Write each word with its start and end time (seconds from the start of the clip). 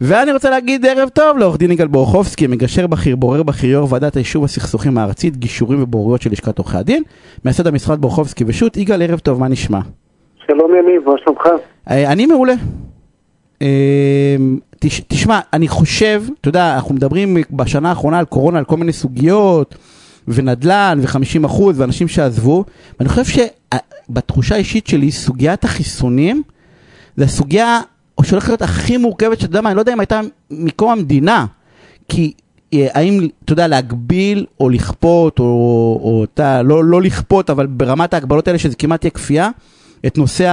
ואני 0.00 0.32
רוצה 0.32 0.50
להגיד 0.50 0.86
ערב 0.86 1.08
טוב 1.08 1.38
לעורך 1.38 1.58
דין 1.58 1.70
יגאל 1.70 1.86
בורחובסקי, 1.86 2.46
מגשר 2.46 2.86
בכיר, 2.86 3.16
בורר 3.16 3.42
בכיר, 3.42 3.70
יו"ר 3.70 3.92
ועדת 3.92 4.16
היישוב 4.16 4.44
הסכסוכים 4.44 4.98
הארצית, 4.98 5.36
גישורים 5.36 5.82
ובוררויות 5.82 6.22
של 6.22 6.30
לשכת 6.30 6.58
עורכי 6.58 6.76
הדין, 6.76 7.02
מייסד 7.44 7.66
המשרד 7.66 8.00
בורחובסקי 8.00 8.44
ושות', 8.46 8.76
יגאל 8.76 9.02
ערב 9.02 9.18
טוב, 9.18 9.40
מה 9.40 9.48
נשמע? 9.48 9.80
שלום 10.46 10.70
יניב, 10.74 11.08
מה 11.08 11.14
שלומך? 11.24 11.42
אה, 11.90 12.12
אני 12.12 12.26
מעולה. 12.26 12.54
אה, 13.62 14.36
תש, 14.80 15.00
תשמע, 15.08 15.40
אני 15.52 15.68
חושב, 15.68 16.22
אתה 16.40 16.48
יודע, 16.48 16.74
אנחנו 16.74 16.94
מדברים 16.94 17.36
בשנה 17.50 17.88
האחרונה 17.88 18.18
על 18.18 18.24
קורונה, 18.24 18.58
על 18.58 18.64
כל 18.64 18.76
מיני 18.76 18.92
סוגיות, 18.92 19.74
ונדל"ן, 20.28 20.98
ו-50 21.02 21.46
אחוז, 21.46 21.80
ואנשים 21.80 22.08
שעזבו, 22.08 22.64
ואני 23.00 23.08
חושב 23.08 23.42
שבתחושה 24.08 24.54
האישית 24.54 24.86
שלי, 24.86 25.10
סוגיית 25.10 25.64
החיסונים, 25.64 26.42
זה 27.16 27.24
הסוגיה 27.24 27.80
שהולכת 28.24 28.48
להיות 28.48 28.62
הכי 28.62 28.96
מורכבת, 28.96 29.40
שאתה 29.40 29.50
יודע 29.50 29.60
מה, 29.60 29.68
אני 29.68 29.76
לא 29.76 29.80
יודע 29.80 29.92
אם 29.92 30.00
הייתה 30.00 30.20
מקום 30.50 30.90
המדינה, 30.90 31.46
כי 32.08 32.32
אה, 32.74 32.86
האם, 32.94 33.28
אתה 33.44 33.52
יודע, 33.52 33.68
להגביל 33.68 34.46
או 34.60 34.68
לכפות, 34.68 35.38
או, 35.38 35.44
או 36.02 36.24
אתה, 36.24 36.62
לא, 36.62 36.84
לא 36.84 37.02
לכפות, 37.02 37.50
אבל 37.50 37.66
ברמת 37.66 38.14
ההגבלות 38.14 38.48
האלה, 38.48 38.58
שזה 38.58 38.76
כמעט 38.76 39.00
תהיה 39.00 39.10
כפייה, 39.10 39.50
את 40.06 40.18
נושא 40.18 40.48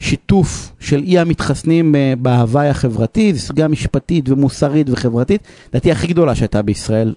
השיתוף 0.00 0.70
אה, 0.70 0.86
של 0.86 1.02
אי 1.02 1.18
המתחסנים 1.18 1.94
אה, 1.94 2.14
בהוואי 2.18 2.68
החברתי, 2.68 3.34
זו 3.34 3.40
סוגיה 3.40 3.68
משפטית 3.68 4.28
ומוסרית 4.28 4.90
וחברתית, 4.90 5.42
לדעתי 5.68 5.92
הכי 5.92 6.06
גדולה 6.06 6.34
שהייתה 6.34 6.62
בישראל 6.62 7.14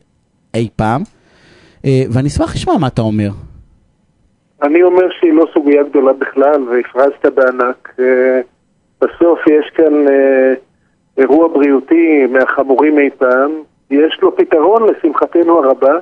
אי 0.53 0.67
פעם, 0.75 1.03
ואני 1.83 2.27
אשמח 2.27 2.55
לשמוע 2.55 2.77
מה 2.77 2.87
אתה 2.87 3.01
אומר. 3.01 3.31
אני 4.61 4.83
אומר 4.83 5.09
שהיא 5.19 5.33
לא 5.33 5.45
סוגיה 5.53 5.83
גדולה 5.83 6.13
בכלל, 6.13 6.63
והפרזת 6.69 7.25
בענק. 7.25 7.93
אה, 7.99 8.41
בסוף 9.01 9.39
יש 9.47 9.69
כאן 9.75 10.07
אה, 10.07 10.53
אירוע 11.17 11.47
בריאותי 11.47 12.25
מהחמורים 12.29 12.99
אי 12.99 13.09
פעם. 13.17 13.51
יש 13.91 14.19
לו 14.21 14.35
פתרון 14.35 14.89
לשמחתנו 14.89 15.63
הרבה, 15.63 15.93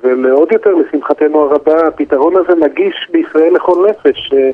ולעוד 0.00 0.52
יותר 0.52 0.74
לשמחתנו 0.74 1.40
הרבה, 1.40 1.86
הפתרון 1.86 2.34
הזה 2.36 2.54
נגיש 2.66 3.08
בישראל 3.10 3.54
לכל 3.54 3.86
נפש. 3.90 4.32
אה, 4.32 4.50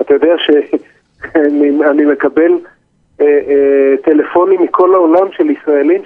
אתה 0.00 0.14
יודע 0.14 0.34
שאני 0.38 2.04
מקבל 2.12 2.52
טלפונים 4.02 4.62
מכל 4.62 4.94
העולם 4.94 5.32
של 5.32 5.50
ישראלים 5.50 6.02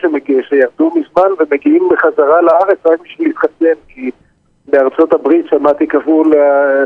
שירדו 0.49 0.91
מזמן 0.95 1.31
ומגיעים 1.39 1.89
בחזרה 1.91 2.43
לארץ 2.43 2.79
רק 2.87 3.01
בשביל 3.01 3.29
להתחסן, 3.29 3.75
כי... 3.89 4.11
בארצות 4.67 5.13
הברית 5.13 5.47
שמעתי 5.47 5.87
קבעו 5.87 6.25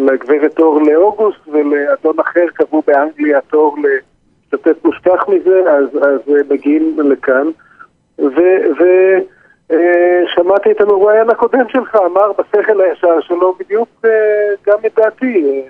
לגברת 0.00 0.52
תור 0.56 0.80
לאוגוסט 0.82 1.48
ולאדון 1.48 2.18
אחר 2.20 2.46
קבעו 2.54 2.82
באנגליה 2.86 3.40
תור 3.40 3.76
להשתתף 3.78 4.84
מושכח 4.84 5.28
מזה, 5.28 5.62
אז, 5.70 5.88
אז 6.02 6.20
מגיעים 6.48 6.96
לכאן. 6.98 7.46
ושמעתי 9.68 10.70
את 10.70 10.80
המרואיין 10.80 11.30
הקודם 11.30 11.68
שלך, 11.68 11.96
אמר 12.06 12.32
בשכל 12.32 12.80
הישר 12.80 13.20
שלו 13.20 13.54
בדיוק 13.58 13.88
אה, 14.04 14.10
גם 14.66 14.78
את 14.86 14.94
דעתי. 14.96 15.62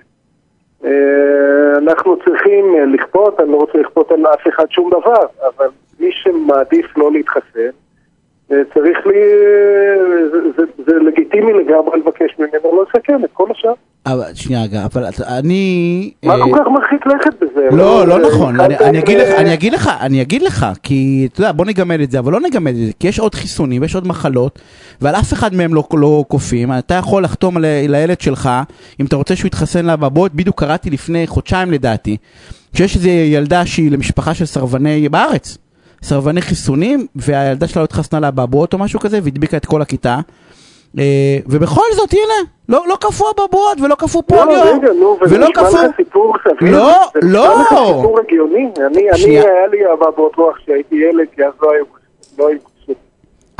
אה, 0.85 1.79
אנחנו 1.79 2.17
צריכים 2.25 2.95
לכפות, 2.95 3.41
אני 3.41 3.53
לא 3.53 3.57
רוצה 3.57 3.79
לכפות 3.79 4.13
על 4.13 4.27
אף 4.27 4.49
אחד 4.49 4.71
שום 4.71 4.91
דבר, 4.91 5.27
אבל 5.47 5.69
מי 6.01 6.11
שמעדיף 6.13 6.99
לא 6.99 7.13
להתחסן, 7.13 7.59
אה, 7.59 7.69
צריך 8.49 9.07
לי, 9.07 9.21
זה, 10.33 10.39
זה, 10.57 10.63
זה 10.87 10.93
לגיטימי 11.07 11.53
לגמרי 11.53 11.99
לבקש 11.99 12.39
ממנו 12.39 12.77
לא 12.77 12.85
לסכם 12.89 13.25
את 13.25 13.31
כל 13.33 13.47
השאר. 13.51 13.73
אבל 14.07 14.35
שנייה 14.35 14.63
רגע, 14.63 14.85
אבל 14.85 15.05
אני... 15.39 16.11
מה 16.25 16.35
אה, 16.35 16.39
כל 16.43 16.51
כך 16.55 16.67
מרחיק 16.67 17.07
לכת 17.07 17.43
בזה? 17.43 17.69
לא, 17.77 18.07
לא 18.07 18.19
נכון, 18.29 18.61
אני 18.61 18.99
אגיד 18.99 19.19
לך, 19.19 19.29
אני 19.39 19.55
אגיד 19.55 19.73
לך, 19.73 19.91
אני 20.01 20.23
אגיד 20.23 20.43
לך, 20.43 20.67
כי 20.83 21.29
אתה 21.33 21.41
יודע, 21.41 21.53
בוא 21.53 21.65
נגמד 21.65 22.01
את 22.01 22.11
זה, 22.11 22.19
אבל 22.19 22.33
לא 22.33 22.41
נגמד 22.41 22.71
את 22.71 22.87
זה, 22.87 22.93
כי 23.01 23.09
יש 23.09 23.19
עוד 23.19 23.35
חיסונים 23.35 23.83
ויש 23.83 23.95
עוד 23.95 24.07
מחלות, 24.07 24.59
ועל 25.01 25.15
אף 25.15 25.33
אחד 25.33 25.55
מהם 25.55 25.75
לא, 25.75 25.85
לא 25.93 26.25
כופים, 26.29 26.73
אתה 26.73 26.95
יכול 26.95 27.25
לחתום 27.25 27.59
לילד 27.89 28.21
שלך, 28.21 28.51
אם 29.01 29.07
אתה 29.07 29.17
רוצה 29.17 29.37
שהוא 29.37 29.47
יתחסן 29.47 29.87
לאבעבועות, 29.87 30.35
בדיוק 30.35 30.61
קראתי 30.61 30.91
לפני 30.91 31.27
חודשיים 31.27 31.71
לדעתי, 31.71 32.17
שיש 32.75 32.97
איזו 32.97 33.09
ילדה 33.09 33.67
שהיא 33.67 33.91
למשפחה 33.91 34.35
של 34.35 34.45
סרבני 34.45 35.09
בארץ. 35.09 35.66
סרבני 36.07 36.41
חיסונים, 36.41 37.07
והילדה 37.17 37.67
שלה 37.67 37.81
לא 37.81 37.85
התחסנה 37.85 38.21
לאבעבועות 38.21 38.73
או 38.73 38.79
משהו 38.79 39.01
כזה, 39.01 39.19
והדביקה 39.23 39.57
את 39.57 39.67
כל 39.67 39.83
הכיתה. 39.83 40.19
אה, 40.99 41.39
ובכל 41.47 41.83
זאת, 41.93 42.13
הנה, 42.13 42.51
לא, 42.69 42.85
לא 42.89 42.97
קפוא 43.01 43.27
אבעבועות 43.37 43.81
ולא 43.81 43.95
קפוא 43.95 44.23
לא, 44.31 44.37
פוליו, 44.37 44.75
ולא 45.31 45.47
קפוא... 45.55 45.69
נשמע 45.69 45.89
לך 45.89 45.97
סיפור 45.97 46.37
סביר? 46.45 46.73
לא, 46.73 46.93
לא. 47.23 47.43
זה 47.43 47.63
נשמע 47.63 47.63
לך 47.63 47.69
סיפור 47.69 48.19
הגיוני? 48.21 48.69
אני, 48.87 49.01
היה 49.01 49.67
לי 49.71 49.79
אבעבועות 49.93 50.37
רוח 50.37 50.57
כשהייתי 50.57 50.95
ילד, 50.95 51.27
כי 51.35 51.45
אז 51.45 51.53
לא 51.63 51.71
היו... 52.49 52.57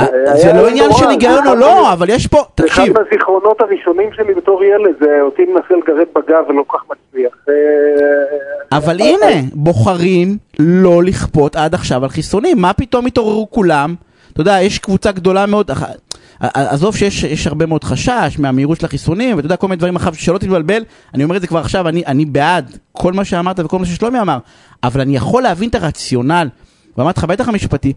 אה, 0.01 0.37
זה 0.37 0.53
לא 0.53 0.69
עניין 0.69 0.93
של 0.93 1.09
היגיון 1.09 1.47
או 1.47 1.55
לא, 1.55 1.93
אבל 1.93 2.11
יש 2.11 2.27
פה, 2.27 2.39
תקשיב. 2.55 2.97
אחד 2.97 3.03
מהזיכרונות 3.03 3.61
הראשונים 3.61 4.11
שלי 4.13 4.35
בתור 4.35 4.65
ילד 4.65 4.95
זה 5.01 5.21
אותי 5.21 5.43
מנסה 5.45 5.75
לגרד 5.75 6.07
בגב 6.17 6.45
ולא 6.49 6.63
כל 6.67 6.79
כך 6.79 6.85
מצליח. 6.85 7.33
אה, 7.49 8.79
אבל 8.79 9.01
הנה, 9.01 9.41
בוחרים 9.53 10.37
לא 10.59 11.03
לכפות 11.03 11.57
עד 11.57 11.75
עכשיו 11.75 12.03
על 12.03 12.09
חיסונים, 12.09 12.59
מה 12.59 12.73
פתאום 12.73 13.07
התעוררו 13.07 13.51
כולם? 13.51 13.95
אתה 14.33 14.41
יודע, 14.41 14.59
יש 14.63 14.79
קבוצה 14.79 15.13
גדולה 15.13 15.47
מאוד, 15.47 15.71
עזוב 16.41 16.97
שיש 16.97 17.47
הרבה 17.47 17.67
מאוד 17.67 17.85
חשש 17.85 18.37
מהמהירות 18.39 18.81
של 18.81 18.87
החיסונים, 18.87 19.37
ואתה 19.37 19.47
יודע, 19.47 19.57
כל 19.57 19.67
מיני 19.67 19.77
דברים 19.77 19.97
אחר, 19.97 20.13
שלא 20.13 20.39
תתבלבל, 20.39 20.85
אני 21.15 21.25
אומר 21.25 21.37
את 21.37 21.41
זה 21.41 21.47
כבר 21.47 21.59
עכשיו, 21.59 21.89
אני, 21.89 22.03
אני 22.07 22.25
בעד 22.25 22.79
כל 22.93 23.13
מה 23.13 23.25
שאמרת 23.25 23.61
וכל 23.61 23.79
מה 23.79 23.87
ששלומי 23.87 24.21
אמר, 24.21 24.39
אבל 24.83 25.01
אני 25.01 25.17
יכול 25.17 25.43
להבין 25.43 25.69
את 25.69 25.75
הרציונל, 25.75 26.49
ואמרתי 26.99 27.21
לך, 27.21 27.25
בטח 27.25 27.49
המשפטי, 27.49 27.93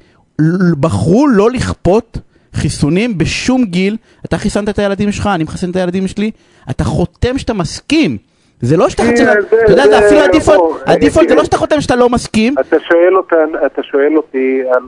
בחרו 0.80 1.28
לא 1.28 1.52
לכפות 1.52 2.18
חיסונים 2.54 3.18
בשום 3.18 3.64
גיל, 3.64 3.98
אתה 4.26 4.38
חיסנת 4.38 4.70
את 4.70 4.80
הילדים 4.80 5.12
שלך, 5.12 5.30
אני 5.36 5.44
מחסן 5.44 5.72
את 5.72 5.76
הילדים 5.76 6.08
שלי, 6.08 6.32
אתה 6.70 6.84
חותם 6.84 7.38
שאתה 7.38 7.54
מסכים. 7.54 8.18
זה 8.62 8.78
לא 8.78 8.90
שאתה 8.90 9.04
חושב, 9.04 9.26
אתה 9.64 9.72
יודע, 9.72 9.88
זה 9.88 10.00
אפילו 10.00 10.22
הדיפולט, 10.22 10.60
הדיפולט 10.86 11.30
זה 11.30 11.36
לא 11.36 11.44
שאתה 11.44 11.58
חותם 11.58 11.82
שאתה 11.82 11.96
לא 11.96 12.10
מסכים. 12.10 12.56
אתה 12.60 12.80
שואל 12.80 13.16
אותן, 13.18 13.50
אתה 13.66 13.84
שואל 13.84 14.18
אותי 14.18 14.62
על 14.72 14.84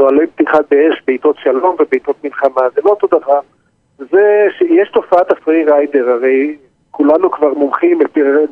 נוהלי 0.00 0.20
אה, 0.20 0.26
פתיחת 0.26 0.64
באש 0.70 1.02
בעיתות 1.06 1.36
שלום 1.42 1.76
ובעיתות 1.78 2.16
מלחמה, 2.24 2.62
זה 2.74 2.80
לא 2.84 2.90
אותו 2.90 3.18
דבר. 3.18 3.40
זה 3.98 4.46
שיש 4.58 4.88
תופעת 4.92 5.30
הפרי 5.30 5.64
ריידר, 5.64 6.10
הרי 6.10 6.56
כולנו 6.90 7.30
כבר 7.30 7.54
מומחים, 7.54 7.98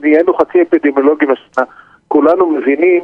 נהיינו 0.03 0.35
חצי 0.35 0.63
אפידמיולוגים 0.63 1.29
השנה, 1.31 1.65
כולנו 2.09 2.51
מבינים 2.51 3.03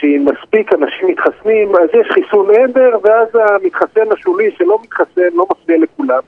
שאם 0.00 0.24
מספיק 0.32 0.72
אנשים 0.72 1.08
מתחסנים, 1.08 1.76
אז 1.76 1.88
יש 2.00 2.08
חיסון 2.10 2.54
עדר, 2.54 2.98
ואז 3.02 3.28
המתחסן 3.34 4.12
השולי 4.12 4.50
שלא 4.58 4.78
מתחסן 4.82 5.28
לא 5.34 5.46
מפריע 5.50 5.78
לכולם. 5.78 6.22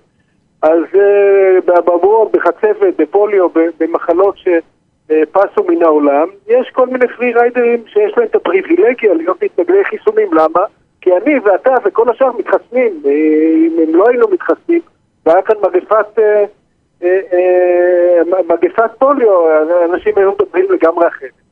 אז 0.63 0.83
uh, 0.93 1.65
באבעבועות, 1.65 2.33
בחצבת, 2.33 2.97
בפוליו, 2.99 3.49
במחלות 3.81 4.35
שפסו 4.39 5.65
מן 5.69 5.83
העולם, 5.83 6.29
יש 6.49 6.71
כל 6.73 6.87
מיני 6.87 7.09
פרי 7.17 7.33
ריידרים 7.33 7.83
שיש 7.87 8.13
להם 8.17 8.27
את 8.27 8.35
הפריבילגיה 8.35 9.15
להיות 9.15 9.43
מתנגדי 9.43 9.85
חיסונים. 9.85 10.35
למה? 10.35 10.61
כי 11.01 11.11
אני 11.17 11.39
ואתה 11.39 11.75
וכל 11.85 12.11
השאר 12.11 12.33
מתחסנים. 12.39 13.03
אה, 13.07 13.11
אם 13.67 13.77
הם 13.83 13.95
לא 13.95 14.09
היינו 14.09 14.29
מתחסנים, 14.29 14.81
והיה 15.27 15.43
כאן 15.43 15.57
מגפת, 15.63 16.19
אה, 16.19 16.45
מגפת 18.49 18.91
פוליו, 18.99 19.31
אנשים 19.91 20.13
היו 20.17 20.33
מדברים 20.33 20.67
לגמרי 20.73 21.07
אחרת. 21.09 21.48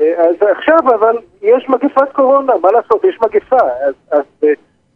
אה, 0.00 0.24
אז 0.28 0.36
עכשיו 0.58 0.78
אבל 0.78 1.18
יש 1.42 1.68
מגפת 1.68 2.12
קורונה, 2.12 2.52
מה 2.62 2.72
לעשות, 2.72 3.04
יש 3.04 3.18
מגפה. 3.22 3.60
אז, 3.86 3.94
אז 4.10 4.24
אה, 4.44 4.52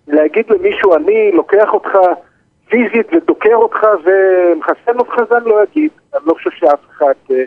להגיד 0.09 0.51
למישהו, 0.51 0.95
אני 0.95 1.33
לוקח 1.33 1.69
אותך 1.73 1.99
פיזית 2.69 3.13
ודוקר 3.13 3.55
אותך 3.55 3.87
ומחסן 4.05 4.99
אותך, 4.99 5.15
זה 5.31 5.37
אני 5.37 5.45
לא 5.45 5.63
אגיד. 5.63 5.91
אני 6.15 6.23
לא 6.27 6.35
חושב 6.35 6.51
שאף 6.51 6.81
אחד 6.91 7.13
אה, 7.31 7.45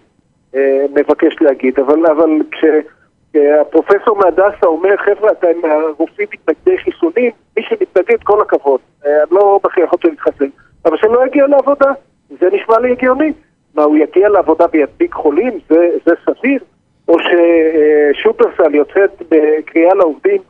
אה, 0.56 0.86
מבקש 0.94 1.36
להגיד, 1.42 1.80
אבל, 1.80 2.06
אבל 2.06 2.30
כשהפרופסור 2.52 4.18
מהדסה 4.18 4.66
אומר, 4.66 4.98
חבר'ה, 4.98 5.32
אתם 5.32 5.70
רופאים 5.98 6.28
מתנגדי 6.34 6.78
חיסונים, 6.78 7.32
מי 7.58 7.64
שמתנגד, 7.64 8.24
כל 8.24 8.42
הכבוד. 8.42 8.80
אה, 9.06 9.24
אני 9.24 9.32
לא 9.32 9.60
מכריח 9.66 9.92
אותו 9.92 10.10
להתחסן, 10.10 10.50
אבל 10.86 10.98
שלא 10.98 11.26
יגיע 11.26 11.48
לעבודה. 11.48 11.92
זה 12.40 12.50
נשמע 12.52 12.80
לי 12.80 12.92
הגיוני. 12.92 13.34
מה, 13.76 13.84
הוא 13.84 13.98
יגיע 13.98 14.30
לעבודה 14.30 14.66
וידביק 14.72 15.14
חולים? 15.14 15.60
זה, 15.70 15.90
זה 16.06 16.12
סביר? 16.26 16.60
או 17.08 17.18
ששופרסל 17.20 18.76
יוצאת 18.76 19.22
בקריאה 19.32 19.94
לעובדים, 19.96 20.42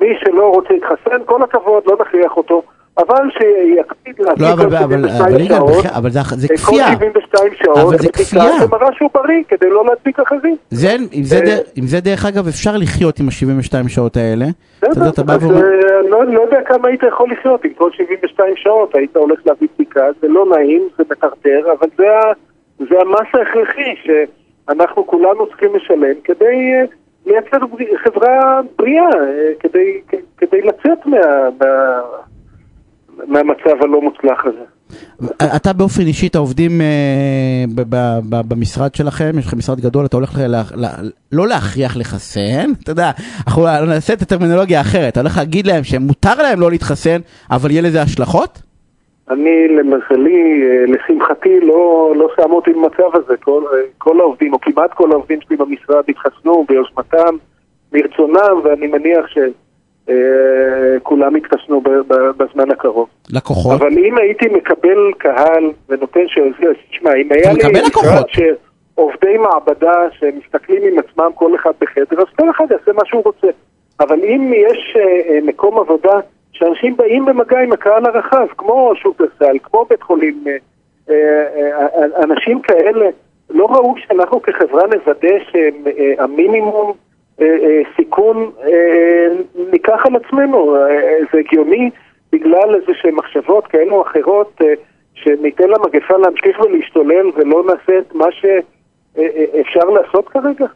מי 0.00 0.08
שלא 0.20 0.52
רוצה 0.54 0.74
להתחסן, 0.74 1.24
כל 1.26 1.42
הכבוד, 1.42 1.82
לא 1.86 1.96
נכריח 2.00 2.36
אותו. 2.36 2.62
אבל 2.98 3.30
שיקפיד 3.30 4.14
להציג 4.18 4.42
לא, 4.42 4.52
אבל, 4.52 4.76
אבל, 4.76 5.08
אבל, 5.08 5.44
שעות, 5.44 5.84
אבל 5.86 6.10
זה, 6.10 6.20
זה 6.36 6.48
כפייה. 6.48 6.86
כל 6.86 6.92
72 6.94 7.52
שעות, 7.54 7.78
אבל 7.78 7.98
זה 7.98 8.08
כפייה. 8.08 8.58
זה 8.58 8.66
מראה 8.66 8.88
שהוא 8.92 9.10
בריא 9.14 9.42
כדי 9.48 9.70
לא 9.70 9.84
להדביק 9.86 10.20
אחרים. 10.20 10.56
זה, 10.70 10.96
עם, 11.12 11.22
זה 11.22 11.36
אה, 11.36 11.58
עם 11.76 11.86
זה 11.86 12.00
דרך 12.00 12.24
אגב 12.24 12.48
אפשר 12.48 12.76
לחיות 12.76 13.20
עם 13.20 13.26
ה-72 13.28 13.88
שעות 13.88 14.16
האלה. 14.16 14.46
בסדר, 14.82 15.24
אז 15.28 15.50
לא, 16.10 16.24
לא 16.26 16.40
יודע 16.40 16.60
כמה 16.66 16.88
היית 16.88 17.02
יכול 17.02 17.32
לחיות 17.32 17.64
עם 17.64 17.72
כל 17.74 17.90
72 17.92 18.56
שעות, 18.56 18.94
היית 18.94 19.16
הולך 19.16 19.40
להביא 19.46 19.68
בדיקה, 19.74 20.04
זה 20.22 20.28
לא 20.28 20.46
נעים, 20.56 20.88
זה 20.98 21.04
מטרטר, 21.10 21.72
אבל 21.78 21.88
זה, 21.96 22.04
זה 22.78 22.94
המס 23.00 23.34
ההכרחי, 23.34 23.94
ש... 24.04 24.10
אנחנו 24.68 25.06
כולנו 25.06 25.46
צריכים 25.48 25.68
לשלם 25.76 26.20
כדי 26.24 26.56
לייצר 27.26 27.66
בריא- 27.66 27.96
חברה 28.04 28.60
בריאה 28.78 29.04
אה, 29.04 29.52
כדי, 29.60 30.00
כדי 30.38 30.60
לצאת 30.62 31.06
מה, 31.06 31.16
מה, 31.60 32.00
מהמצב 33.26 33.82
הלא 33.84 34.00
מוצלח 34.02 34.44
הזה. 34.46 34.64
אתה 35.56 35.72
באופן 35.72 36.02
אישי, 36.02 36.26
את 36.26 36.34
העובדים 36.34 36.80
אה, 36.80 36.86
ב- 37.74 37.82
ב- 37.96 38.18
ב- 38.28 38.48
במשרד 38.48 38.94
שלכם, 38.94 39.30
יש 39.38 39.46
לכם 39.46 39.58
משרד 39.58 39.80
גדול, 39.80 40.04
אתה 40.06 40.16
הולך 40.16 40.38
ל- 40.38 40.56
ל- 40.84 41.10
לא 41.32 41.48
להכריח 41.48 41.96
לחסן, 41.96 42.70
אתה 42.82 42.90
יודע, 42.92 43.10
אנחנו 43.46 43.66
נעשה 43.86 44.12
את 44.12 44.22
הטרמינולוגיה 44.22 44.78
האחרת, 44.78 45.12
אתה 45.12 45.20
הולך 45.20 45.36
להגיד 45.36 45.66
להם 45.66 45.84
שמותר 45.84 46.42
להם 46.42 46.60
לא 46.60 46.70
להתחסן, 46.70 47.20
אבל 47.50 47.70
יהיה 47.70 47.82
לזה 47.82 48.02
השלכות? 48.02 48.62
אני, 49.30 49.68
למזלי, 49.68 50.62
אה, 50.62 50.84
לשמחתי, 50.86 51.60
לא, 51.60 52.12
לא 52.16 52.28
שמו 52.36 52.56
אותי 52.56 52.72
במצב 52.72 53.14
הזה. 53.14 53.36
כל, 53.36 53.62
אה, 53.72 53.78
כל 53.98 54.20
העובדים, 54.20 54.52
או 54.52 54.60
כמעט 54.60 54.92
כל 54.92 55.12
העובדים 55.12 55.40
שלי 55.40 55.56
במשרד, 55.56 56.04
התחסנו 56.08 56.64
ביוזמתם, 56.68 57.36
מרצונם, 57.92 58.60
ואני 58.64 58.86
מניח 58.86 59.26
שכולם 60.06 61.36
יתחסנו 61.36 61.80
ב- 61.80 61.88
ב- 61.88 62.30
בזמן 62.36 62.70
הקרוב. 62.70 63.08
לקוחות? 63.30 63.80
אבל 63.80 63.98
אם 63.98 64.18
הייתי 64.18 64.46
מקבל 64.48 65.12
קהל 65.18 65.70
ונותן 65.88 66.28
ש... 66.28 66.38
תשמע, 66.90 67.14
אם 67.14 67.28
היה 67.30 67.52
לי 67.52 67.80
לקוחות. 67.86 68.26
שעובדי 68.28 69.36
מעבדה 69.38 70.00
שמסתכלים 70.12 70.82
עם 70.82 70.98
עצמם 70.98 71.30
כל 71.34 71.54
אחד 71.54 71.72
בחדר, 71.80 72.20
אז 72.20 72.26
כל 72.36 72.50
אחד 72.50 72.64
יעשה 72.70 72.92
מה 72.92 73.02
שהוא 73.04 73.22
רוצה. 73.24 73.48
אבל 74.00 74.18
אם 74.24 74.52
יש 74.56 74.96
אה, 74.96 75.34
אה, 75.34 75.38
מקום 75.42 75.78
עבודה 75.78 76.20
שאנשים 76.60 76.96
באים 76.96 77.24
במגע 77.24 77.60
עם 77.60 77.72
הקהל 77.72 78.06
הרחב, 78.06 78.46
כמו 78.56 78.92
שופרסל, 78.94 79.56
כמו 79.62 79.86
בית 79.90 80.02
חולים, 80.02 80.44
אה, 80.48 80.56
אה, 81.10 81.86
אה, 81.94 82.24
אנשים 82.24 82.60
כאלה, 82.60 83.06
לא 83.50 83.66
ראוי 83.66 84.00
שאנחנו 84.00 84.42
כחברה 84.42 84.82
נוודא 84.86 85.34
שהמינימום 85.50 86.92
סיכון 87.96 88.50
ניקח 89.72 90.06
על 90.06 90.16
עצמנו. 90.16 90.76
זה 91.32 91.38
הגיוני 91.38 91.90
בגלל 92.32 92.74
איזה 92.74 92.92
שהן 92.94 93.14
מחשבות 93.14 93.66
כאלה 93.66 93.92
או 93.92 94.02
אחרות 94.02 94.60
שניתן 95.14 95.68
למגפה 95.68 96.16
להמשיך 96.16 96.60
ולהשתולל 96.60 97.30
ולא 97.36 97.64
נעשה 97.66 97.98
את 97.98 98.14
מה 98.14 98.26
שאפשר 98.30 99.84
לעשות 99.84 100.28
כרגע. 100.28 100.66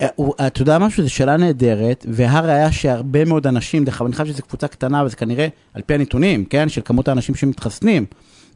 אה, 0.00 0.06
הוא- 0.14 0.34
אתה 0.46 0.62
יודע 0.62 0.78
משהו, 0.78 1.02
זו 1.02 1.10
שאלה 1.14 1.36
נהדרת, 1.36 2.06
והראיה 2.08 2.72
שהרבה 2.72 3.24
מאוד 3.24 3.46
אנשים, 3.46 3.84
דרך 3.84 4.00
אגב, 4.00 4.06
אני 4.06 4.12
חושב 4.12 4.26
שזו 4.26 4.42
קבוצה 4.42 4.68
קטנה, 4.68 5.02
וזה 5.04 5.16
כנראה, 5.16 5.46
על 5.74 5.82
פי 5.86 5.94
הנתונים, 5.94 6.44
כן, 6.44 6.68
של 6.68 6.80
כמות 6.84 7.08
האנשים 7.08 7.34
שמתחסנים, 7.34 8.04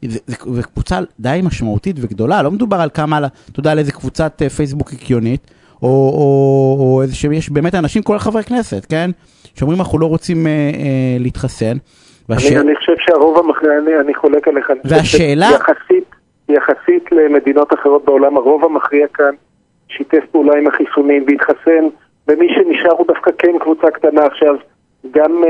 זו 0.05 0.61
קבוצה 0.73 0.99
די 1.19 1.39
משמעותית 1.43 1.95
וגדולה, 1.99 2.43
לא 2.43 2.51
מדובר 2.51 2.77
על 2.81 2.89
כמה, 2.93 3.17
אתה 3.51 3.59
יודע, 3.59 3.71
על 3.71 3.79
איזה 3.79 3.91
קבוצת 3.91 4.41
אה, 4.41 4.49
פייסבוק 4.49 4.93
הקיונית, 4.93 5.51
או, 5.81 5.87
או, 5.87 6.77
או 6.79 7.01
איזה 7.01 7.15
שיש 7.15 7.49
באמת 7.49 7.75
אנשים, 7.75 8.03
כל 8.03 8.17
חברי 8.19 8.43
כנסת, 8.43 8.85
כן, 8.89 9.11
שאומרים 9.55 9.79
אנחנו 9.79 9.99
לא 9.99 10.05
רוצים 10.05 10.47
אה, 10.47 10.51
אה, 10.51 11.17
להתחסן. 11.19 11.77
והש... 12.29 12.45
אני, 12.51 12.59
אני 12.59 12.75
חושב 12.75 12.93
שהרוב 12.99 13.37
המכריע, 13.45 13.71
אני, 13.83 13.91
אני 14.03 14.13
חולק 14.13 14.47
עליך. 14.47 14.67
והשאלה- 14.85 15.47
שיחסית, 15.51 16.03
יחסית 16.49 17.03
למדינות 17.11 17.73
אחרות 17.73 18.05
בעולם, 18.05 18.37
הרוב 18.37 18.65
המכריע 18.65 19.05
כאן 19.13 19.31
שיתף 19.99 20.25
פעולה 20.31 20.57
עם 20.57 20.67
החיסונים 20.67 21.25
והתחסן, 21.27 21.87
ומי 22.27 22.53
שנשאר 22.53 22.91
הוא 22.91 23.07
דווקא 23.07 23.31
כן 23.37 23.59
קבוצה 23.59 23.91
קטנה 23.91 24.25
עכשיו, 24.25 24.55
גם 25.11 25.43
uh, 25.43 25.47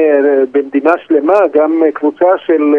במדינה 0.52 0.92
שלמה, 1.08 1.40
גם 1.54 1.84
uh, 1.84 1.92
קבוצה 1.92 2.26
של 2.38 2.76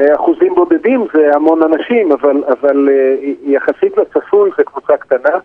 uh, 0.00 0.14
אחוזים 0.14 0.54
בודדים, 0.54 1.04
זה 1.14 1.30
המון 1.34 1.62
אנשים, 1.62 2.12
אבל, 2.12 2.44
אבל 2.48 2.88
uh, 2.88 3.24
יחסית 3.42 3.96
לצפוי 3.96 4.50
זה 4.58 4.64
קבוצה 4.64 4.96
קטנה. 4.96 5.38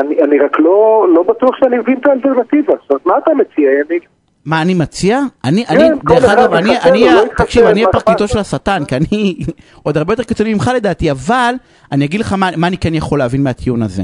אני, 0.00 0.22
אני 0.22 0.38
רק 0.38 0.58
לא, 0.60 1.06
לא 1.14 1.22
בטוח 1.22 1.56
שאני 1.56 1.78
מבין 1.78 1.98
את 1.98 2.06
האלטרנטיבה, 2.06 2.74
זאת 2.80 2.90
אומרת, 2.90 3.06
מה 3.06 3.18
אתה 3.18 3.34
מציע, 3.34 3.70
יניב? 3.70 4.02
מה 4.44 4.62
אני 4.62 4.74
מציע? 4.74 5.20
אני, 5.44 5.66
כן, 5.66 5.80
אני, 5.80 5.88
כל 6.06 6.14
דרך 6.14 6.24
אחד 6.24 6.38
אגב, 6.38 6.52
אני, 6.52 6.80
אני, 6.80 7.06
תקשיב, 7.36 7.66
אני 7.66 7.84
הפרקליטו? 7.84 8.28
של 8.28 8.38
השטן, 8.38 8.84
כי 8.84 8.96
אני 8.96 9.36
עוד 9.82 9.96
הרבה 9.98 10.12
יותר 10.12 10.22
קיצוני 10.22 10.54
ממך 10.54 10.70
לדעתי, 10.76 11.10
אבל 11.10 11.54
אני 11.92 12.04
אגיד 12.04 12.20
לך 12.20 12.32
מה, 12.32 12.50
מה 12.56 12.66
אני 12.66 12.78
כן 12.78 12.94
יכול 12.94 13.18
להבין 13.18 13.42
מהטיעון 13.42 13.82
הזה. 13.82 14.02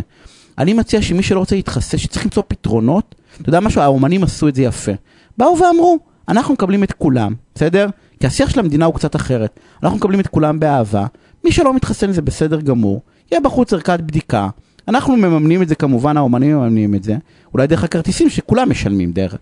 אני 0.58 0.72
מציע 0.72 1.02
שמי 1.02 1.22
שלא 1.22 1.38
רוצה 1.38 1.56
להתחסן, 1.56 1.98
שצריך 1.98 2.24
למצוא 2.24 2.42
פתרונות, 2.48 3.14
אתה 3.40 3.48
יודע 3.48 3.60
משהו, 3.60 3.80
האומנים 3.80 4.24
עשו 4.24 4.48
את 4.48 4.54
זה 4.54 4.62
יפה. 4.62 4.92
באו 5.38 5.58
ואמרו, 5.58 5.98
אנחנו 6.28 6.54
מקבלים 6.54 6.84
את 6.84 6.92
כולם, 6.92 7.34
בסדר? 7.54 7.88
כי 8.20 8.26
השיח 8.26 8.50
של 8.50 8.60
המדינה 8.60 8.84
הוא 8.84 8.94
קצת 8.94 9.16
אחרת. 9.16 9.60
אנחנו 9.82 9.96
מקבלים 9.96 10.20
את 10.20 10.26
כולם 10.26 10.60
באהבה, 10.60 11.06
מי 11.44 11.52
שלא 11.52 11.74
מתחסן 11.74 12.12
זה 12.12 12.22
בסדר 12.22 12.60
גמור, 12.60 13.02
יהיה 13.32 13.40
בחוץ 13.40 13.72
ערכת 13.72 14.00
בדיקה, 14.00 14.48
אנחנו 14.88 15.16
מממנים 15.16 15.62
את 15.62 15.68
זה 15.68 15.74
כמובן, 15.74 16.16
האומנים 16.16 16.56
מממנים 16.56 16.94
את 16.94 17.02
זה, 17.02 17.12
אולי 17.54 17.66
דרך 17.66 17.84
הכרטיסים 17.84 18.28
שכולם 18.28 18.70
משלמים 18.70 19.10
דרך. 19.12 19.36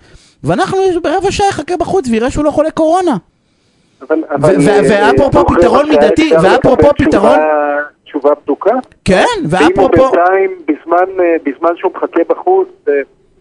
ואנחנו 0.44 0.78
ברבע 1.02 1.30
שעה 1.30 1.46
יחכה 1.48 1.76
בחוץ 1.76 2.08
ויראה 2.08 2.30
שהוא 2.30 2.44
לא 2.44 2.50
חולה 2.50 2.70
קורונה. 2.70 3.16
אה, 4.10 4.16
ואפרופו 4.88 5.38
זוכר 5.38 5.54
פתרון 5.54 5.86
שהיה 5.86 6.00
מידתי, 6.00 6.30
ואפרופו 6.42 6.88
פתרון- 6.98 7.38
תשובה 8.04 8.30
בדוקה? 8.44 8.70
כן, 9.04 9.24
ואם 9.48 9.62
הוא 9.62 9.68
ואפרופו... 9.84 10.10
בינתיים, 10.12 10.50
בזמן, 10.68 11.20
אה, 11.20 11.36
בזמן 11.44 11.70
שהוא 11.76 11.92
מחכה 11.96 12.20
בחוץ, 12.28 12.68
אה, 12.88 12.92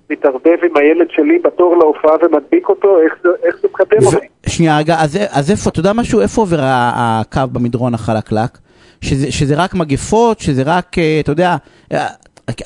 מתערבב 0.09 0.57
עם 0.69 0.77
הילד 0.77 1.07
שלי 1.09 1.39
בתור 1.43 1.77
להופעה 1.77 2.11
ומדביק 2.23 2.69
אותו, 2.69 2.99
איך 3.03 3.13
זה, 3.23 3.29
איך 3.43 3.55
זה 3.61 3.67
מקדם 3.73 4.05
אותי? 4.05 4.15
ו- 4.45 4.49
שנייה 4.49 4.77
רגע, 4.77 4.95
אז, 4.99 5.19
אז 5.31 5.51
איפה, 5.51 5.69
אתה 5.69 5.79
יודע 5.79 5.93
משהו, 5.93 6.21
איפה 6.21 6.41
עובר 6.41 6.59
הקו 6.61 7.41
במדרון 7.51 7.93
החלקלק? 7.93 8.57
שזה, 9.03 9.31
שזה 9.31 9.53
רק 9.57 9.73
מגפות, 9.73 10.39
שזה 10.39 10.63
רק, 10.65 10.97
אה, 10.97 11.19
אתה 11.19 11.31
יודע, 11.31 11.55
אה, 11.93 12.07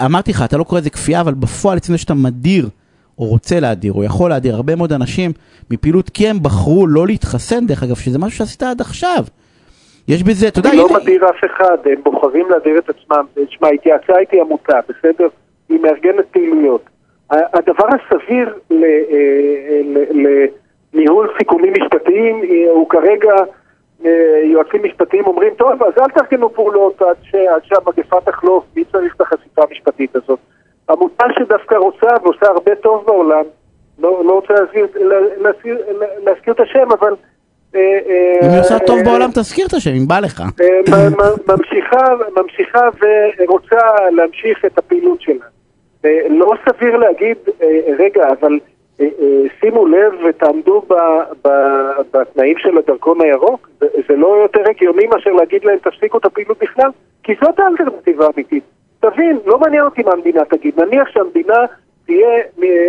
אמרתי 0.05 0.31
לך, 0.31 0.41
אתה 0.45 0.57
לא 0.57 0.63
קורא 0.63 0.79
לזה 0.81 0.89
כפייה, 0.89 1.21
אבל 1.21 1.33
בפועל 1.33 1.77
זה 1.83 1.97
שאתה 1.97 2.13
מדיר, 2.13 2.69
או 3.19 3.25
רוצה 3.25 3.59
להדיר, 3.59 3.93
או 3.93 4.03
יכול 4.03 4.29
להדיר 4.29 4.55
הרבה 4.55 4.75
מאוד 4.75 4.93
אנשים 4.93 5.31
מפעילות, 5.71 6.09
כי 6.09 6.27
הם 6.27 6.37
בחרו 6.43 6.87
לא 6.87 7.07
להתחסן, 7.07 7.65
דרך 7.65 7.83
אגב, 7.83 7.95
שזה 7.95 8.19
משהו 8.19 8.37
שעשית 8.37 8.63
עד 8.63 8.81
עכשיו. 8.81 9.23
יש 10.07 10.23
בזה, 10.23 10.47
אתה 10.47 10.59
יודע, 10.59 10.69
אני 10.69 10.77
לא 10.77 10.87
הנה- 10.89 10.99
מדיר 10.99 11.25
אף 11.29 11.51
אחד, 11.51 11.77
הם 11.85 12.03
בוחרים 12.03 12.45
להדיר 12.49 12.79
את 12.79 12.89
עצמם. 12.89 13.25
תשמע, 13.47 13.67
התייעצה 13.69 14.17
איתי 14.19 14.41
עמותה, 14.41 14.79
בסדר? 14.89 15.27
היא 15.69 15.79
מארגנת 15.79 16.25
פעילויות. 16.31 16.81
הדבר 17.29 17.85
הסביר 17.87 18.53
אה, 18.71 18.77
לניהול 20.93 21.29
סיכונים 21.39 21.73
משפטיים 21.81 22.41
אה, 22.43 22.71
הוא 22.71 22.89
כרגע, 22.89 23.31
אה, 23.31 23.43
יועצים 24.43 24.83
משפטיים 24.83 25.25
אומרים, 25.25 25.53
טוב, 25.57 25.83
אז 25.83 25.93
אל 26.01 26.09
תארגנו 26.09 26.53
פעולות 26.53 27.01
עד 27.01 27.15
ש- 27.23 27.35
עד 27.35 27.61
שהמגפה 27.63 28.21
תחלוף, 28.21 28.63
מי 28.75 28.83
צריך 28.91 29.15
את 29.15 29.21
החשיפה 29.21 29.61
המשפטית 29.69 30.15
הזאת? 30.15 30.39
עמותה 30.89 31.25
שדווקא 31.39 31.75
רוצה 31.75 32.07
ועושה 32.23 32.45
הרבה 32.45 32.75
טוב 32.75 33.03
בעולם, 33.05 33.43
לא, 33.99 34.21
לא 34.25 34.33
רוצה 34.33 34.53
להזכיר, 34.53 34.87
לה- 34.95 35.15
להזכיר, 35.37 35.77
להזכיר 36.25 36.53
את 36.53 36.59
השם, 36.59 36.87
אבל... 36.99 37.15
אה, 37.75 37.79
אה, 38.09 38.47
אם 38.47 38.51
היא 38.51 38.59
עושה 38.59 38.79
טוב 38.79 38.97
אה, 38.97 39.03
בעולם, 39.03 39.29
תזכיר 39.33 39.65
את 39.67 39.73
השם, 39.73 39.91
אם 39.91 40.07
בא 40.07 40.19
לך. 40.19 40.41
אה, 40.61 41.07
ממשיכה, 41.47 42.03
ממשיכה 42.41 42.89
ורוצה 43.39 43.77
להמשיך 44.11 44.65
את 44.65 44.77
הפעילות 44.77 45.21
שלה. 45.21 45.45
אה, 46.05 46.11
לא 46.29 46.51
סביר 46.69 46.97
להגיד, 46.97 47.37
אה, 47.61 47.67
רגע, 47.99 48.27
אבל 48.39 48.51
אה, 48.51 48.57
אה, 48.57 48.76
שימו 49.59 49.87
לב 49.87 50.13
ותעמדו 50.25 50.81
ב- 50.89 50.93
ב- 51.47 51.91
בתנאים 52.13 52.57
של 52.57 52.77
הדרכון 52.77 53.21
הירוק, 53.21 53.69
זה, 53.79 53.87
זה 54.07 54.15
לא 54.15 54.27
יותר 54.41 54.61
הגיוני 54.69 55.07
מאשר 55.07 55.31
להגיד 55.31 55.65
להם 55.65 55.77
תפסיקו 55.77 56.17
את 56.17 56.25
הפעילות 56.25 56.57
בכלל, 56.59 56.89
כי 57.23 57.33
זאת 57.41 57.59
האלטרנטיבה 57.59 58.25
האמיתית. 58.25 58.63
תבין, 58.99 59.37
לא 59.45 59.59
מעניין 59.59 59.83
אותי 59.83 60.03
מה 60.03 60.11
המדינה 60.11 60.45
תגיד, 60.45 60.81
נניח 60.81 61.07
שהמדינה 61.09 61.57
תהיה, 62.05 62.29
אה, 62.29 62.43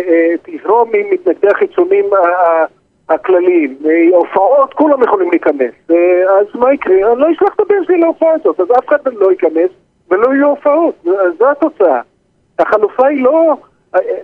אה, 0.07 0.33
תזרום 0.43 0.89
ממתנגדי 0.93 1.47
החיצונים 1.47 2.05
ה- 2.13 2.65
הכלליים, 3.13 3.75
אה, 3.85 4.17
הופעות, 4.17 4.73
כולם 4.73 5.03
יכולים 5.03 5.29
להיכנס. 5.31 5.71
אה, 5.91 5.95
אז 6.39 6.45
מה 6.55 6.73
יקרה? 6.73 7.11
אני 7.11 7.19
לא 7.21 7.31
אשלח 7.31 7.55
את 7.55 7.59
הבן 7.59 7.83
שלי 7.85 7.97
להופעה 7.99 8.31
הזאת, 8.33 8.59
אז 8.59 8.71
אף 8.71 8.87
אחד 8.87 9.13
לא 9.13 9.31
ייכנס 9.31 9.69
ולא 10.11 10.33
יהיו 10.33 10.47
הופעות, 10.47 10.95
זו 11.39 11.49
התוצאה. 11.51 12.01
החלופה 12.59 13.07
היא 13.07 13.23
לא, 13.23 13.31
אה, 13.51 13.53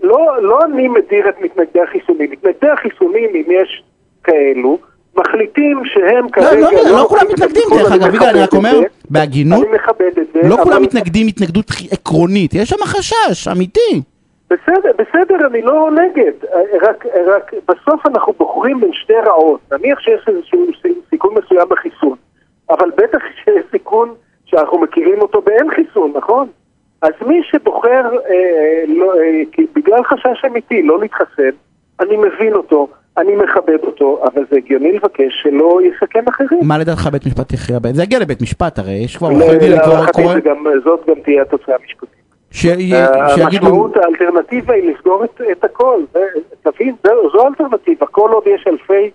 לא, 0.04 0.42
לא 0.42 0.60
אני 0.66 0.88
מדיר 0.88 1.30
את 1.30 1.42
מתנגדי 1.42 1.82
החיסונים. 1.82 2.32
מתנגדי 2.32 2.70
החיסונים, 2.70 3.30
אם 3.36 3.44
יש 3.48 3.84
כאלו, 4.24 4.78
מחליטים 5.18 5.82
שהם 5.86 6.26
לא, 6.26 6.30
כרגע... 6.30 6.60
לא, 6.60 6.72
לא 6.72 7.02
רוצים 7.02 7.08
כולם 7.08 7.22
את 7.22 7.32
מתנגדים, 7.32 7.64
הסיכון, 7.72 7.78
דרך 7.78 7.92
אגב, 7.92 8.16
יגאל, 8.16 8.30
אני 8.30 8.44
רק 8.44 8.54
אומר. 8.54 8.80
בהגינות, 9.10 9.68
אני 9.68 9.76
מכבד 9.76 10.20
את 10.20 10.28
זה. 10.34 10.50
לא 10.50 10.56
כולם 10.64 10.82
מתנגדים 10.82 11.28
התנגדות 11.28 11.66
עקרונית, 11.92 12.54
יש 12.54 12.70
שם 12.70 12.84
חשש 12.84 13.48
אמיתי. 13.48 14.02
בסדר, 14.50 14.92
בסדר, 14.98 15.48
אני 15.48 15.62
לא 15.62 15.90
נגד, 15.92 16.32
רק, 16.82 17.06
רק 17.28 17.52
בסוף 17.68 18.06
אנחנו 18.08 18.34
בוחרים 18.34 18.82
בין 18.82 18.94
שתי 18.94 19.14
רעות. 19.26 19.60
נניח 19.72 20.00
שיש 20.00 20.26
איזשהו 20.28 20.66
סיכון 21.10 21.34
מסוים 21.34 21.70
בחיסון, 21.70 22.16
אבל 22.70 22.90
בטח 22.98 23.20
שיש 23.44 23.66
סיכון 23.72 24.14
שאנחנו 24.46 24.80
מכירים 24.80 25.22
אותו 25.22 25.42
באין 25.42 25.70
חיסון, 25.76 26.12
נכון? 26.16 26.48
אז 27.06 27.28
מי 27.28 27.42
שבוחר 27.44 28.04
אה, 28.30 28.84
לא, 28.88 29.14
אה, 29.14 29.42
בגלל 29.76 30.04
חשש 30.04 30.46
אמיתי 30.46 30.84
לא 30.84 31.00
להתחסן, 31.00 31.50
אני 32.00 32.18
מבין 32.18 32.54
אותו, 32.54 32.88
אני 33.18 33.36
מכבד 33.36 33.84
אותו, 33.84 34.24
אבל 34.24 34.44
זה 34.52 34.58
הגיוני 34.58 34.92
לבקש 34.92 35.34
שלא 35.44 35.80
יסכן 35.84 36.24
אחרים. 36.30 36.60
מה 36.64 36.78
לדעתך 36.78 37.08
בית 37.12 37.26
משפט 37.26 37.54
יכריע 37.54 37.80
בהם? 37.80 37.94
זה 37.94 38.04
יגיע 38.04 38.20
לבית 38.20 38.42
משפט 38.42 38.80
הרי, 38.80 38.94
יש 38.94 39.18
כבר 39.18 39.30
לא, 39.30 39.36
עורכי 39.46 39.58
דין, 39.58 39.80
כבר 40.14 40.40
גם- 40.40 40.66
זאת 40.84 41.06
גם 41.08 41.16
תהיה 41.24 41.42
התוצאה 41.42 41.76
המשפטית. 41.82 42.10
אה, 42.94 43.44
המשמעות, 43.44 43.98
האלטרנטיבה 43.98 44.74
היא 44.74 44.92
לסגור 44.92 45.24
את, 45.24 45.42
את 45.52 45.64
הכל. 45.64 46.00
תבין, 46.64 46.96
זו, 47.04 47.30
זו 47.34 47.44
האלטרנטיבה. 47.44 48.06
כל 48.06 48.30
עוד 48.32 48.44
יש 48.48 48.66
אלפי, 48.68 49.12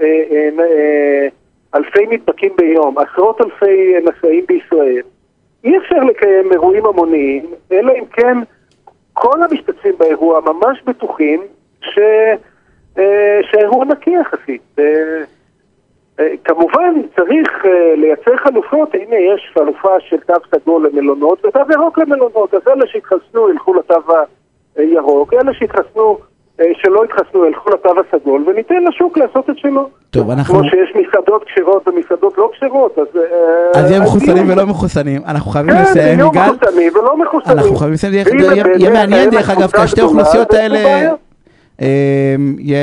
אה, 0.00 0.06
אה, 0.06 0.48
אה, 0.60 1.28
אלפי 1.74 2.06
נדבקים 2.10 2.52
ביום, 2.58 2.94
עשרות 2.98 3.40
אלפי 3.40 3.94
נשאים 4.04 4.44
בישראל, 4.48 5.02
אי 5.64 5.78
אפשר 5.78 5.98
לקיים 5.98 6.52
אירועים 6.52 6.86
המוניים, 6.86 7.46
אלא 7.72 7.92
אם 7.92 8.04
כן 8.12 8.38
כל 9.12 9.42
המשתתפים 9.42 9.94
באירוע 9.98 10.40
ממש 10.40 10.82
בטוחים 10.84 11.40
ש, 11.80 11.98
אה, 12.98 13.40
שהאירוע 13.42 13.84
נקי 13.84 14.10
יחסית. 14.10 14.62
אה, 14.78 14.84
אה, 16.20 16.32
כמובן 16.44 16.94
צריך 17.16 17.64
לייצר 17.96 18.36
חלופות, 18.36 18.94
הנה 18.94 19.16
יש 19.16 19.50
חלופה 19.54 20.00
של 20.00 20.16
תו 20.20 20.34
סגול 20.54 20.86
למלונות 20.86 21.44
ותו 21.44 21.60
ירוק 21.72 21.98
למלונות, 21.98 22.54
אז 22.54 22.60
אלה 22.68 22.86
שהתחסנו 22.86 23.50
ילכו 23.50 23.74
לתו 23.74 23.94
הירוק, 24.76 25.34
אלה 25.34 25.54
שהתחסנו, 25.54 26.18
שלא 26.82 27.04
התחסנו 27.04 27.46
ילכו 27.46 27.70
לתו 27.70 27.88
הסגול 28.00 28.44
וניתן 28.48 28.74
לשוק 28.88 29.18
לעשות 29.18 29.50
את 29.50 29.58
שלו. 29.58 29.88
טוב, 30.10 30.30
אנחנו... 30.30 30.54
כמו 30.54 30.64
שיש 30.64 30.90
מסעדות 31.06 31.44
כשרות 31.44 31.88
ומסעדות 31.88 32.34
לא 32.38 32.50
כשרות, 32.56 32.98
אז... 32.98 33.06
אה, 33.16 33.80
אז 33.80 33.90
יהיה 33.90 34.02
אז 34.02 34.08
מחוסנים 34.08 34.36
יהיו- 34.36 34.48
ולא 34.48 34.66
מחוסנים, 34.66 35.22
אנחנו 35.26 35.50
חייבים 35.50 35.74
כן, 35.74 35.82
לסיים, 35.82 36.18
יהיו 36.18 36.28
יגאל. 36.28 36.50
מחוסנים 36.52 36.92
ולא 36.94 37.16
מחוסנים. 37.22 37.58
אנחנו 37.58 37.76
חייבים 37.76 37.94
לסיים, 37.94 38.14
יהיה- 38.14 38.90
מעניין 38.90 39.30
דרך 39.30 39.50
אגב, 39.50 39.70
כי 39.70 39.80
השתי 39.80 40.00
האוכלוסיות 40.00 40.52
יש 40.52 40.58
האלה. 40.58 41.10
אמ, 41.80 41.86
יהיה, 42.58 42.78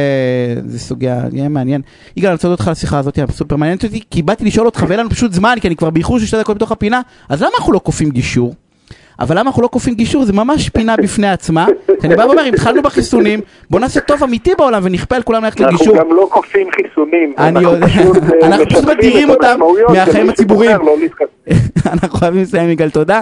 זה 0.66 0.80
סוגיה, 0.80 1.22
יהיה 1.32 1.50
מעניין. 1.50 1.82
יגאל, 2.18 2.30
אני 2.30 2.36
רוצה 2.36 2.48
להודות 2.48 2.60
לך 2.60 2.68
על 2.68 2.72
השיחה 2.72 3.00
הזאת, 3.00 3.20
סופר 3.32 3.56
מעניינת 3.56 3.84
אותי, 3.84 4.00
כי 4.12 4.22
באתי 4.22 4.46
לשאול 4.46 4.66
אותך 4.66 4.86
ואין 4.88 5.00
לנו 5.00 5.10
פשוט 5.10 5.34
זמן, 5.34 5.56
כי 5.62 5.68
אני 5.68 5.76
כבר 5.76 5.90
באיחור 5.90 6.20
של 6.20 6.26
שתי 6.26 6.38
דקות 6.40 6.56
בתוך 6.56 6.72
הפינה, 6.72 7.02
אז 7.30 7.42
למה 7.42 7.52
אנחנו 7.60 7.74
לא 7.74 7.80
כופים 7.84 8.10
גישור? 8.10 8.54
אבל 9.20 9.40
למה 9.40 9.50
אנחנו 9.50 9.62
לא 9.62 9.70
כופים 9.72 9.94
גישור? 9.94 10.26
זה 10.26 10.34
ממש 10.34 10.70
פינה 10.70 10.96
בפני 10.98 11.30
עצמה. 11.30 11.66
אני 12.04 12.16
בא 12.16 12.22
ואומר, 12.22 12.50
אם 12.50 12.54
התחלנו 12.54 12.82
בחיסונים, 12.82 13.40
בוא 13.70 13.80
נעשה 13.80 14.00
טוב 14.00 14.24
אמיתי 14.24 14.52
בעולם 14.58 14.82
ונכפה 14.86 15.16
על 15.16 15.24
כולם 15.24 15.44
ללכת 15.44 15.62
אנחנו 15.62 15.76
לגישור. 15.76 15.98
גם 15.98 16.14
לא 16.14 16.28
כופים 16.32 16.68
חיסונים. 16.72 17.34
אני 17.38 17.50
אנחנו 17.50 17.74
יודע. 17.74 17.88
פשוט, 17.88 18.18
אה, 18.18 18.48
אנחנו 18.48 18.66
פשוט 18.66 18.84
מדירים 18.86 19.30
אותם 19.30 19.60
מהחיים 19.90 20.30
הציבוריים. 20.30 20.78
לא. 20.78 20.96
אנחנו 21.94 22.18
חייבים 22.18 22.42
לסיים, 22.42 22.70
יגאל, 22.70 22.90
תודה. 22.90 23.22